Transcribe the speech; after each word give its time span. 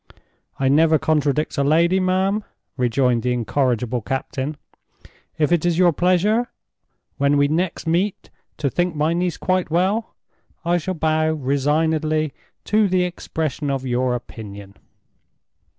"I 0.59 0.67
never 0.67 0.97
contradict 0.97 1.59
a 1.59 1.63
lady, 1.63 1.99
ma'am," 1.99 2.43
rejoined 2.75 3.21
the 3.21 3.33
incorrigible 3.33 4.01
captain. 4.01 4.57
"If 5.37 5.51
it 5.51 5.63
is 5.63 5.77
your 5.77 5.93
pleasure, 5.93 6.47
when 7.17 7.37
we 7.37 7.47
next 7.47 7.85
meet 7.85 8.31
to 8.57 8.71
think 8.71 8.95
my 8.95 9.13
niece 9.13 9.37
quite 9.37 9.69
well, 9.69 10.15
I 10.65 10.79
shall 10.79 10.95
bow 10.95 11.33
resignedly 11.33 12.33
to 12.63 12.87
the 12.87 13.03
expression 13.03 13.69
of 13.69 13.85
your 13.85 14.15
opinion." 14.15 14.75